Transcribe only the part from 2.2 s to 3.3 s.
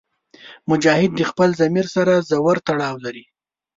ژور تړاو لري.